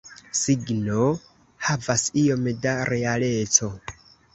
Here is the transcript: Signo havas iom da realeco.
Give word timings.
Signo 0.37 1.05
havas 1.69 2.09
iom 2.25 2.51
da 2.67 2.77
realeco. 2.95 3.75